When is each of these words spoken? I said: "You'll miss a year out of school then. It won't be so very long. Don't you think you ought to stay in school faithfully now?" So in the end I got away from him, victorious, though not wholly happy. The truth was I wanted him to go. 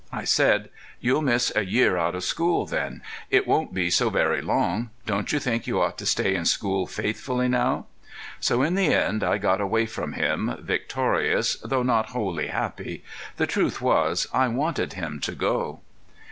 I 0.11 0.23
said: 0.23 0.69
"You'll 0.99 1.21
miss 1.21 1.51
a 1.55 1.63
year 1.63 1.95
out 1.95 2.15
of 2.15 2.23
school 2.23 2.65
then. 2.65 3.03
It 3.29 3.45
won't 3.45 3.71
be 3.71 3.91
so 3.91 4.09
very 4.09 4.41
long. 4.41 4.89
Don't 5.05 5.31
you 5.31 5.37
think 5.37 5.67
you 5.67 5.79
ought 5.79 5.99
to 5.99 6.07
stay 6.07 6.33
in 6.33 6.45
school 6.45 6.87
faithfully 6.87 7.47
now?" 7.47 7.85
So 8.39 8.63
in 8.63 8.73
the 8.73 8.91
end 8.95 9.23
I 9.23 9.37
got 9.37 9.61
away 9.61 9.85
from 9.85 10.13
him, 10.13 10.55
victorious, 10.59 11.57
though 11.63 11.83
not 11.83 12.07
wholly 12.17 12.47
happy. 12.47 13.03
The 13.37 13.45
truth 13.45 13.79
was 13.79 14.25
I 14.33 14.47
wanted 14.47 14.93
him 14.93 15.19
to 15.19 15.33
go. 15.33 15.81